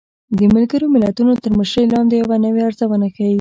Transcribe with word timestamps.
د 0.37 0.39
ملګرو 0.55 0.85
ملتونو 0.95 1.31
تر 1.43 1.51
مشرۍ 1.59 1.85
لاندې 1.93 2.15
يوه 2.21 2.37
نوې 2.45 2.61
ارزونه 2.67 3.07
ښيي 3.15 3.29